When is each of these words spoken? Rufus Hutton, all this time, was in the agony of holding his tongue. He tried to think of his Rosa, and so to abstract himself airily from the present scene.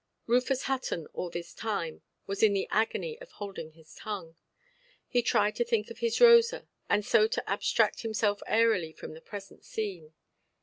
Rufus 0.25 0.63
Hutton, 0.63 1.05
all 1.13 1.29
this 1.29 1.53
time, 1.53 2.01
was 2.25 2.41
in 2.41 2.53
the 2.53 2.67
agony 2.71 3.21
of 3.21 3.33
holding 3.33 3.73
his 3.73 3.93
tongue. 3.93 4.35
He 5.07 5.21
tried 5.21 5.55
to 5.57 5.63
think 5.63 5.91
of 5.91 5.99
his 5.99 6.19
Rosa, 6.19 6.67
and 6.89 7.05
so 7.05 7.27
to 7.27 7.47
abstract 7.47 8.01
himself 8.01 8.41
airily 8.47 8.93
from 8.93 9.13
the 9.13 9.21
present 9.21 9.63
scene. 9.63 10.13